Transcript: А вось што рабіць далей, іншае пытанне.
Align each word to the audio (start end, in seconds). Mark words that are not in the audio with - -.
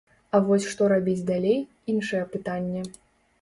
А 0.35 0.39
вось 0.45 0.63
што 0.71 0.87
рабіць 0.93 1.23
далей, 1.27 1.59
іншае 1.93 2.23
пытанне. 2.33 2.81